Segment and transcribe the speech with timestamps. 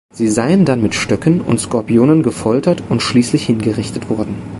[0.11, 4.33] Sie seien dann mit Stöcken und Skorpionen gefoltert und schließlich hingerichtet worden.